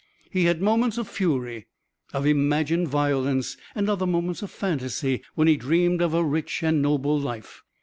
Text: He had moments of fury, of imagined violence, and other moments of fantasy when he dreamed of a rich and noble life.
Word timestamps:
He 0.31 0.45
had 0.45 0.63
moments 0.63 0.97
of 0.97 1.07
fury, 1.07 1.67
of 2.11 2.25
imagined 2.25 2.87
violence, 2.87 3.55
and 3.75 3.87
other 3.87 4.07
moments 4.07 4.41
of 4.41 4.49
fantasy 4.49 5.21
when 5.35 5.47
he 5.47 5.55
dreamed 5.57 6.01
of 6.01 6.15
a 6.15 6.23
rich 6.25 6.63
and 6.63 6.81
noble 6.81 7.19
life. 7.19 7.61